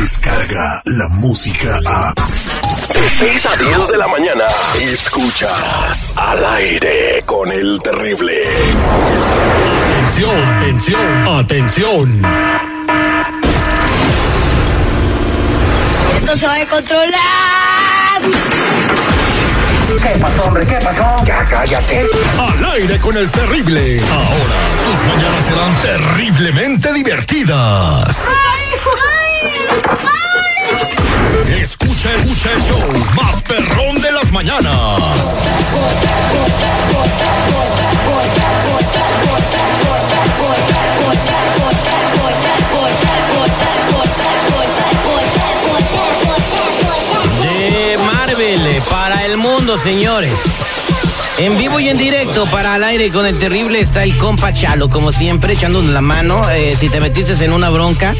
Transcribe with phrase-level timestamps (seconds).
[0.00, 2.14] Llega la música a...
[2.14, 4.46] De 6 a 10 de la mañana.
[4.80, 8.32] Escuchas al aire con el terrible.
[9.98, 12.22] Atención, atención, atención.
[16.16, 18.22] Esto se va a controlar.
[20.02, 20.66] ¿Qué pasó, hombre?
[20.66, 21.24] ¿Qué pasó?
[21.26, 22.06] Ya cállate.
[22.38, 24.00] Al aire con el terrible.
[24.10, 28.16] Ahora, tus mañanas serán terriblemente divertidas.
[31.60, 32.80] Escucha, escucha el show
[33.14, 35.42] más perrón de las mañanas.
[47.60, 50.32] de Marvel para el mundo, señores.
[51.38, 54.90] En vivo y en directo para al aire con el terrible está el compa Chalo,
[54.90, 56.42] como siempre, echándonos la mano.
[56.50, 58.14] eh, si te metiste en una bronca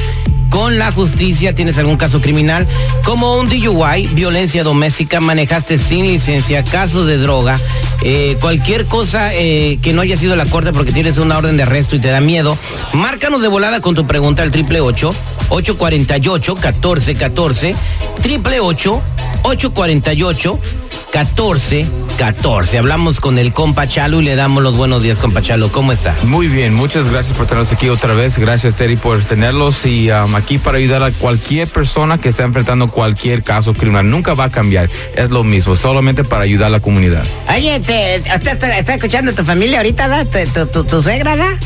[0.50, 2.66] con la justicia, tienes algún caso criminal,
[3.04, 7.58] como un DUI, violencia doméstica, manejaste sin licencia, casos de droga,
[8.02, 11.62] eh, cualquier cosa eh, que no haya sido la corte porque tienes una orden de
[11.62, 12.58] arresto y te da miedo,
[12.92, 15.14] márcanos de volada con tu pregunta al triple ocho
[15.50, 17.74] 848 1414
[18.20, 19.00] triple ocho
[19.44, 20.58] 848
[21.12, 21.86] 14
[22.18, 22.76] 14.
[22.78, 25.72] Hablamos con el compa Chalo y le damos los buenos días, compa Chalo.
[25.72, 26.14] ¿Cómo está?
[26.24, 28.38] Muy bien, muchas gracias por tenernos aquí otra vez.
[28.38, 32.86] Gracias, Terry, por tenerlos y um, aquí para ayudar a cualquier persona que esté enfrentando
[32.88, 34.08] cualquier caso criminal.
[34.10, 37.24] Nunca va a cambiar, es lo mismo, solamente para ayudar a la comunidad.
[37.48, 40.24] Oye, te, usted está, está escuchando tu familia ahorita, ¿da?
[40.26, 41.58] Tu, tu, tu- tu suegra, ¿da?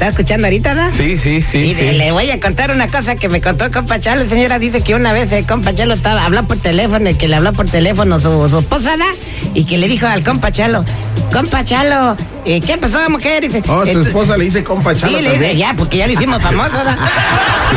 [0.00, 0.90] ¿Está escuchando ahorita, da?
[0.90, 1.82] Sí, sí, sí, Y sí.
[1.90, 4.26] le- voy a contar una cosa que me contó el compa Chalo.
[4.26, 7.36] Señora dice que una vez el compa Chalo estaba, habló por teléfono, y que le
[7.36, 9.04] habló por teléfono su, su esposa, ¿da?
[9.52, 10.86] Y que le dijo al compa Chalo,
[11.32, 13.42] compa Chalo, eh, ¿qué pasó, mujer?
[13.42, 16.06] Dice, Oh, su "Esto- esposa le dice compa Chalo Sí, le dice, ya, porque ya
[16.06, 16.96] le hicimos famoso, ¿verdad?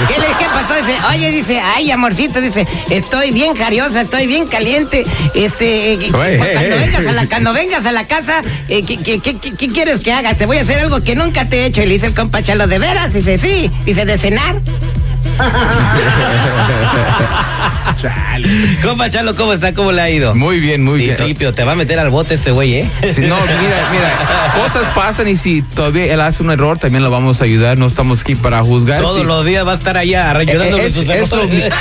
[0.08, 0.74] ¿Qué, le- ¿Qué pasó?
[0.76, 5.04] Dice, oye, dice, ay, amorcito, dice, estoy bien cariosa, estoy bien caliente.
[5.36, 6.70] Este, eh, Ey, cuando, ey.
[6.80, 10.00] vengas a la, cuando vengas a la casa, eh, ¿qué, qué, qué- qué- qué quieres
[10.00, 10.34] que haga?
[10.34, 11.82] Te voy a hacer algo que nunca te he hecho.
[11.82, 13.14] Y le dice el compa Chalo, ¿de veras?
[13.14, 13.70] Dice, sí.
[13.86, 14.56] Dice, ¿de cenar?
[18.82, 19.74] Compa Chalo, ¿cómo está?
[19.74, 20.36] ¿Cómo le ha ido?
[20.36, 21.16] Muy bien, muy bien.
[21.16, 22.90] Principio, te va a meter al bote este güey, ¿eh?
[23.02, 27.10] Si no, mira, mira, cosas pasan y si todavía él hace un error, también lo
[27.10, 27.78] vamos a ayudar.
[27.78, 29.02] No estamos aquí para juzgar.
[29.02, 31.74] Todos Si- los días va a estar allá ayudando Eh, es- sus es lo- errores.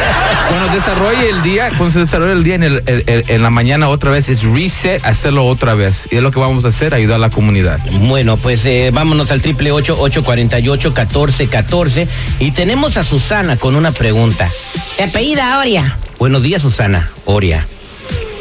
[0.48, 3.50] cuando desarrolle el día, cuando se desarrolle el día en, el- el- el- en la
[3.50, 6.08] mañana otra vez, es reset, hacerlo otra vez.
[6.10, 7.80] Y es lo que vamos a hacer, ayudar a la comunidad.
[7.90, 12.06] Bueno, pues eh, vámonos al triple ocho ocho cuarenta y ocho catorce catorce
[12.38, 14.48] y tenemos a Susana con una pregunta.
[14.96, 15.96] ¿Te apellida Oria?
[16.22, 17.10] Buenos días, Susana.
[17.24, 17.66] Oria.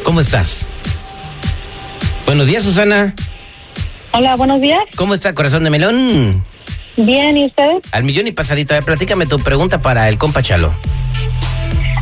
[0.03, 0.63] ¿Cómo estás?
[2.27, 3.15] Buenos días, Susana.
[4.13, 4.83] Hola, buenos días.
[4.95, 6.45] ¿Cómo está, corazón de melón?
[6.95, 7.81] Bien, ¿y ustedes?
[7.91, 8.75] Al millón y pasadito.
[8.75, 10.71] A ver, platícame tu pregunta para el compa Chalo.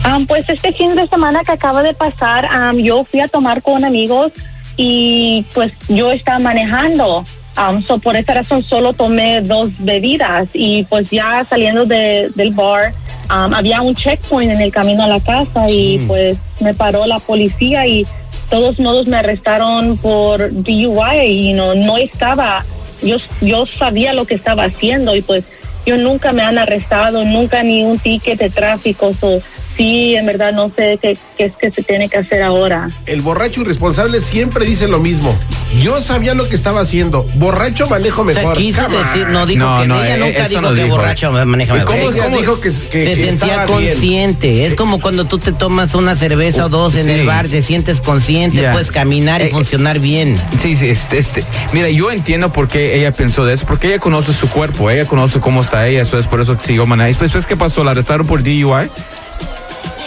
[0.03, 3.61] Ah, pues este fin de semana que acaba de pasar, am, yo fui a tomar
[3.61, 4.33] con amigos
[4.75, 7.23] y pues yo estaba manejando.
[7.55, 12.51] Am, so por esa razón solo tomé dos bebidas y pues ya saliendo de- del
[12.51, 12.91] bar
[13.29, 17.19] am, había un checkpoint en el camino a la casa y pues me paró la
[17.19, 18.05] policía y
[18.49, 22.65] todos modos me arrestaron por DUI y no no estaba
[23.01, 25.45] yo yo sabía lo que estaba haciendo y pues
[25.85, 29.41] yo nunca me han arrestado nunca ni un ticket de tráfico so,
[29.77, 33.21] sí en verdad no sé qué, qué es que se tiene que hacer ahora El
[33.21, 35.37] borracho irresponsable siempre dice lo mismo.
[35.77, 37.23] Yo sabía lo que estaba haciendo.
[37.35, 38.57] Borracho manejo O sea, mejor.
[38.57, 39.03] quiso Come on.
[39.03, 40.95] decir, no dijo No, que no, ella eh, nunca dijo no que dijo.
[40.95, 41.95] borracho maneja ¿Y mejor.
[41.95, 43.67] cómo Ella dijo que, que- se que sentía bien?
[43.67, 44.65] consciente.
[44.65, 47.11] Es como cuando tú te tomas una cerveza o dos en Sí.
[47.11, 50.39] el bar, te sientes consciente, puedes caminar y Eh, funcionar bien.
[50.59, 53.99] Sí, sí, este, este, mira, yo entiendo por qué ella pensó de eso, porque ella
[53.99, 57.09] conoce su cuerpo, ella conoce cómo está ella, eso es por eso siguió manejando.
[57.09, 57.83] Después, después, ¿qué pasó?
[57.83, 58.89] ¿La arrestaron por DUI?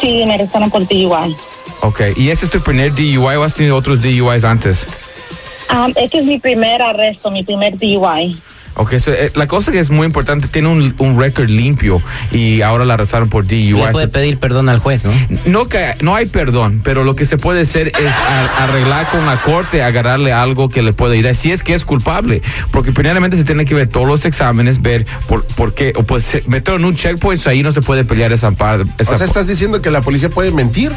[0.01, 1.37] sí me arrestaron por DUI
[1.85, 4.87] Ok, ¿y ese es tu primer DUI o has tenido otros DUIs antes?
[5.73, 8.37] Um, este es mi primer arresto mi primer DUI
[8.75, 12.63] Ok, so, eh, la cosa que es muy importante, tiene un, un récord limpio y
[12.63, 13.75] ahora la arrestaron por DUI.
[13.75, 15.13] Le puede pedir perdón al juez, ¿no?
[15.45, 19.27] No, que, no hay perdón, pero lo que se puede hacer es a- arreglar con
[19.27, 22.41] la corte, agarrarle algo que le pueda ayudar, si es que es culpable.
[22.71, 26.23] Porque primeramente se tiene que ver todos los exámenes, ver por, por qué, o pues
[26.23, 28.91] se- meterlo en un checkpoint, so ahí no se puede pelear esa parte.
[29.03, 30.93] O sea, estás diciendo que la policía puede mentir.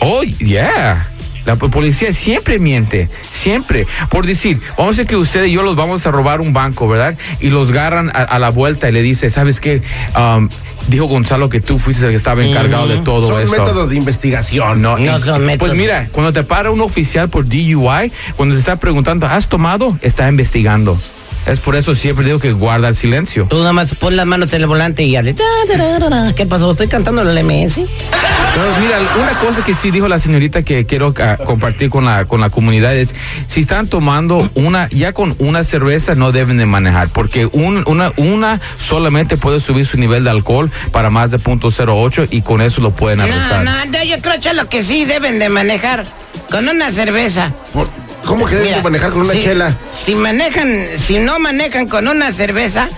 [0.00, 1.08] Oh, yeah.
[1.44, 3.86] La po- policía siempre miente, siempre.
[4.08, 6.88] Por decir, vamos a decir que usted y yo los vamos a robar un banco,
[6.88, 7.16] ¿verdad?
[7.40, 9.82] Y los agarran a, a la vuelta y le dice, ¿sabes qué?
[10.16, 10.48] Um,
[10.88, 13.56] dijo Gonzalo que tú fuiste el que estaba encargado de todo Son esto.
[13.58, 14.80] métodos de investigación.
[14.82, 15.58] No, No son métodos.
[15.58, 19.98] Pues mira, cuando te para un oficial por DUI, cuando te está preguntando, ¿has tomado?
[20.02, 20.98] Está investigando.
[21.46, 23.46] Es por eso siempre digo que guarda el silencio.
[23.50, 26.34] Tú nada más pon las manos en el volante y ya ta.
[26.34, 26.70] ¿Qué pasó?
[26.70, 27.74] Estoy cantando el MS.
[27.74, 32.24] Pero mira, una cosa que sí dijo la señorita que quiero ah, compartir con la
[32.26, 33.14] con la comunidad es
[33.48, 38.12] si están tomando una ya con una cerveza no deben de manejar porque un- una
[38.16, 42.80] una solamente puede subir su nivel de alcohol para más de .08 y con eso
[42.80, 43.64] lo pueden arrestar.
[43.64, 46.06] no, no, yo creo, Chalo, que sí deben de manejar
[46.50, 47.52] con una cerveza.
[47.72, 47.88] Por-
[48.26, 49.76] ¿Cómo que deben manejar con una si- chela?
[49.94, 52.88] Si manejan, si no manejan con una cerveza,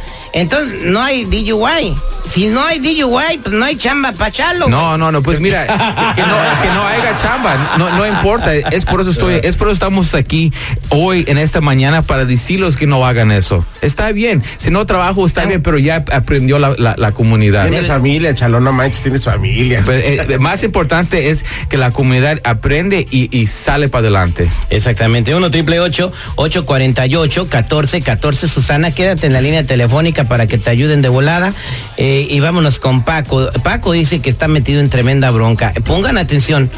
[0.40, 1.94] entonces no hay DUI.
[2.26, 4.66] Si no hay DUI, pues no hay chamba pa' Chalo.
[4.68, 8.54] No, no, no, pues mira, que, que no, que no haya chamba, no, no importa,
[8.54, 10.52] es por eso estoy, es por eso estamos aquí
[10.88, 13.64] hoy en esta mañana para decirles que no hagan eso.
[13.80, 17.68] Está bien, si no trabajo está bien, pero ya aprendió la, la- la comunidad.
[17.68, 19.82] Tienes familia, Chalo, no manches, tienes familia.
[19.86, 24.48] Pero, eh, más importante es que la comunidad aprende y, y sale para adelante.
[24.70, 31.02] Exactamente, 1 triple 848 1414 Susana, quédate en la línea telefónica para que te ayuden
[31.02, 31.52] de volada.
[31.96, 33.50] Eh, y vámonos con Paco.
[33.62, 35.72] Paco dice que está metido en tremenda bronca.
[35.84, 36.70] Pongan atención.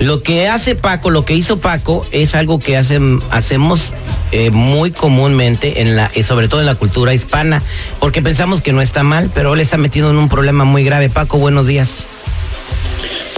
[0.00, 3.92] Lo que hace Paco, lo que hizo Paco, es algo que hacen, hacemos
[4.32, 7.62] eh, muy comúnmente, en la, eh, sobre todo en la cultura hispana,
[8.00, 11.10] porque pensamos que no está mal, pero él está metido en un problema muy grave.
[11.10, 12.02] Paco, buenos días.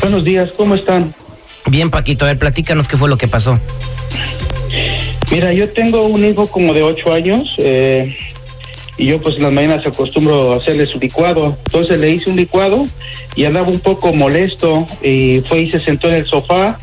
[0.00, 1.14] Buenos días, ¿cómo están?
[1.67, 3.61] Bien, Paquito, a ver, platícanos qué fue lo que pasó.
[5.31, 8.17] Mira, yo tengo un hijo como de ocho años eh,
[8.98, 11.56] y yo pues en las mañanas acostumbro a hacerle su licuado.
[11.66, 12.87] Entonces le hice un licuado
[13.34, 16.78] y andaba un poco molesto y fue y se sentó en el sofá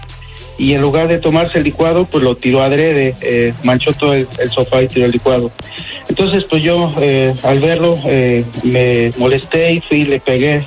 [0.58, 4.28] y en lugar de tomarse el licuado pues lo tiró adrede, eh, manchó todo el,
[4.52, 5.52] sofá y tiró el licuado.
[6.08, 10.64] Entonces pues yo eh, al verlo eh, me molesté y fui y le pegué.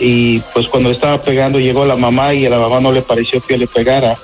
[0.00, 3.40] Y pues cuando estaba pegando llegó la mamá y a la mamá no le pareció
[3.40, 4.16] que le pegara.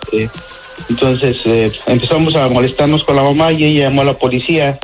[0.89, 4.79] entonces eh, empezamos a molestarnos con la mamá y ella llamó a la policía.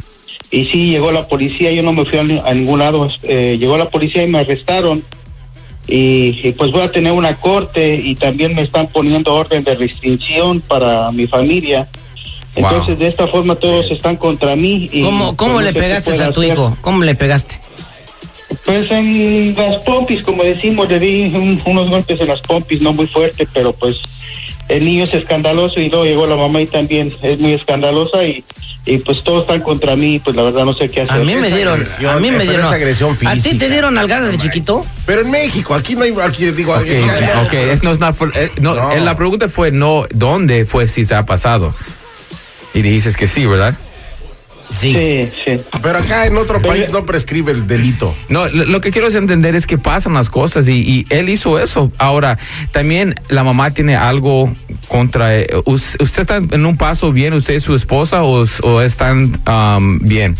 [0.50, 3.08] Y sí, llegó la policía, yo no me fui a, ni- a ningún lado.
[3.22, 5.02] eh, llegó la policía y me arrestaron.
[5.86, 9.74] Y, y, pues voy a tener una corte y también me están poniendo orden de
[9.74, 11.88] restricción para mi familia.
[12.56, 12.64] Wow.
[12.66, 14.88] Entonces de esta forma todos están contra mí.
[14.92, 16.52] Y, ¿Cómo, cómo pues, no le pegaste a tu hacer.
[16.52, 16.76] hijo?
[16.82, 17.58] ¿Cómo le pegaste?
[18.64, 22.92] Pues en las pompis, como decimos, le di un- unos golpes en las pompis, no
[22.92, 23.96] muy fuerte, pero pues
[24.68, 28.44] el niño es escandaloso y luego llegó la mamá y también es muy escandalosa y,
[28.88, 31.16] y pues todos están contra mí, pues la verdad no sé qué hacer.
[31.20, 32.66] A mí me dieron, agresión, a mí me dieron.
[32.66, 33.58] es agresión ¿A ti física.
[33.66, 34.84] te dieron nalgadas de chiquito?
[35.06, 38.12] Pero en México, aquí no hay, aquí digo, Ok, aquí- ok, es, no, es una
[38.12, 38.92] for- eh, no, No.
[38.92, 41.74] eh, la pregunta fue no, ¿dónde fue si se ha pasado?
[42.74, 43.76] Y dices que sí, ¿verdad?
[44.70, 44.92] Sí.
[44.92, 45.60] Sí, sí.
[45.82, 48.14] pero acá en otro país no prescribe el delito.
[48.28, 51.30] No, lo, lo que quiero es entender es que pasan las cosas y, y él
[51.30, 51.90] hizo eso.
[51.96, 52.38] Ahora,
[52.70, 54.54] también la mamá tiene algo
[54.88, 55.36] contra...
[55.38, 59.38] eh, us- ¿Usted está en un paso bien, usted y su esposa, o, o están
[59.46, 60.36] um, bien?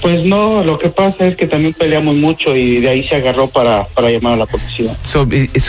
[0.00, 3.48] Pues no, lo que pasa es que también peleamos mucho y de ahí se agarró
[3.48, 4.96] para, para llamar a la policía.
[5.02, 5.26] So,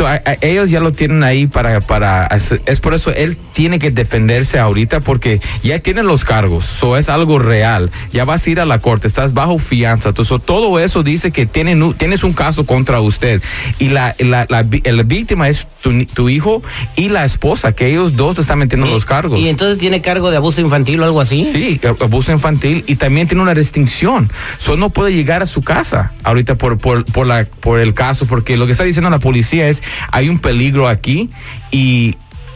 [0.08, 2.28] a- a- ellos ya lo tienen ahí para, para
[2.66, 7.10] es por eso él tiene que defenderse ahorita porque ya tienen los cargos, so es
[7.10, 11.04] algo real, ya vas a ir a la corte, estás bajo fianza, so, todo eso
[11.04, 13.42] dice que tienen, tienes un caso contra usted
[13.80, 16.62] y la, la, la vi- la víctima es tu, ni- tu hijo
[16.96, 19.40] y la esposa, que ellos dos te están metiendo los cargos.
[19.40, 21.46] Y entonces tiene cargo de abuso infantil o algo así.
[21.46, 24.01] Sí, abuso infantil y también tiene una restricción.
[24.58, 28.26] Solo no puede llegar a su casa ahorita por, por, por, la, por el caso,
[28.26, 29.82] porque lo que está diciendo la policía es
[30.12, 31.30] hay un peligro aquí
[31.72, 32.16] y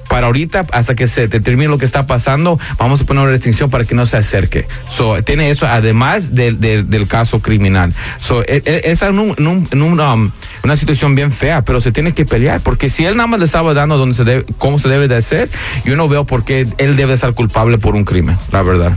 [0.09, 3.71] para ahorita, hasta que se determine lo que está pasando, vamos a poner una restricción
[3.71, 4.67] para que no se acerque.
[4.87, 7.91] So, tiene eso además del- del- caso criminal.
[8.19, 10.31] So, e- e- es en un, um,
[10.63, 13.45] una situación bien fea, pero se tiene que pelear, porque si él nada más le
[13.45, 15.49] estaba dando donde se debe, cómo se debe de hacer,
[15.85, 18.93] yo no veo por qué él debe ser culpable por un crimen, la verdad.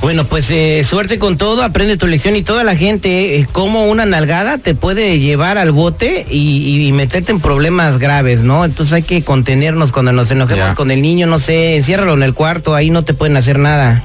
[0.00, 3.86] Bueno, pues eh, suerte con todo, aprende tu lección y toda la gente, eh, como
[3.86, 8.64] una nalgada te puede llevar al bote y, y meterte en problemas graves, ¿no?
[8.64, 10.74] Entonces hay que contenernos cuando nos enojemos Ya.
[10.74, 14.04] con el niño, no sé, enciérralo en el cuarto, ahí no te pueden hacer nada.